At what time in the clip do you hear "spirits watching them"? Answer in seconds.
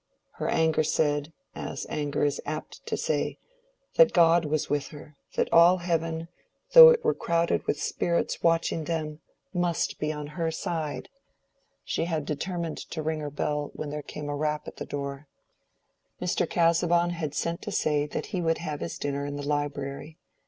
7.79-9.19